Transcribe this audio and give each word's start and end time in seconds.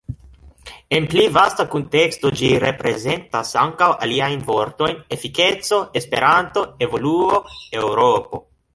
En 0.99 1.03
pli 1.11 1.25
vasta 1.35 1.65
kunteksto 1.73 2.31
ĝi 2.39 2.49
reprezentas 2.63 3.53
ankaŭ 3.67 3.91
aliajn 4.07 4.43
vortojn: 4.51 4.99
Efikeco, 5.19 5.83
Esperanto, 6.03 6.69
Evoluo, 6.89 7.43
Eŭropo. 7.85 8.47